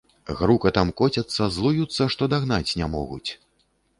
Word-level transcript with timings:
Грукатам 0.37 0.87
коцяцца, 1.01 1.49
злуюцца, 1.57 2.07
што 2.15 2.31
дагнаць 2.33 2.75
не 2.83 2.87
могуць. 2.97 3.29